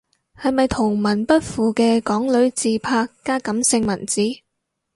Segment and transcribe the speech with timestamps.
[0.35, 4.23] 係咪圖文不符嘅港女自拍加感性文字？